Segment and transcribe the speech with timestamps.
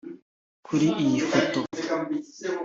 [0.65, 1.59] Kuri iyi foto